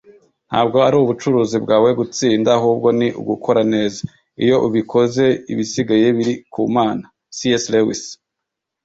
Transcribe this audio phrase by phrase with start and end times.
[0.49, 3.99] ntabwo ari ubucuruzi bwawe gutsinda, ahubwo ni ugukora neza;
[4.43, 8.03] iyo ubikoze, ibisigaye biri ku mana- c s lewis